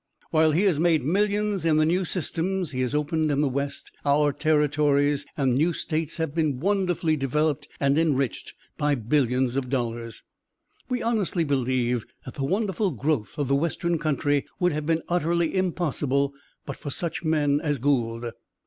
[0.31, 3.91] While he has made millions in the new systems he has opened in the West,
[4.03, 10.23] our territories and new States have been wonderfully developed and enriched billions of dollars.
[10.89, 15.55] We honestly believe that the wonderful growth of the Western country would have been utterly
[15.55, 16.33] impossible
[16.65, 18.25] but for such men as Gould.